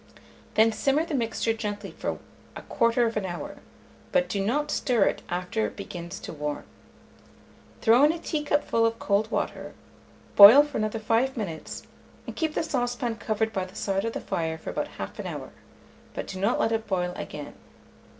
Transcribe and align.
Then 0.55 0.71
simmer 0.71 1.05
the 1.05 1.13
mixture 1.13 1.53
gently 1.53 1.91
for 1.91 2.17
1/4 2.55 3.23
hour, 3.23 3.57
but 4.11 4.27
do 4.27 4.43
not 4.43 4.71
stir 4.71 5.03
it 5.05 5.21
after 5.29 5.67
it 5.67 5.75
begins 5.75 6.19
to 6.21 6.33
warm. 6.33 6.63
Throw 7.81 8.03
in 8.05 8.11
a 8.11 8.17
teacupful 8.17 8.83
of 8.83 8.97
cold 8.97 9.29
water, 9.29 9.75
boil 10.35 10.63
for 10.63 10.79
another 10.79 10.97
5 10.97 11.37
minutes, 11.37 11.83
and 12.25 12.35
keep 12.35 12.55
the 12.55 12.63
saucepan 12.63 13.17
covered 13.17 13.53
by 13.53 13.63
the 13.63 13.75
side 13.75 14.03
of 14.03 14.13
the 14.13 14.19
fire 14.21 14.57
for 14.57 14.71
about 14.71 14.87
1/2 14.97 15.23
hour, 15.27 15.51
but 16.15 16.25
do 16.25 16.39
not 16.39 16.59
let 16.59 16.71
it 16.71 16.87
boil 16.87 17.13
again. 17.15 17.53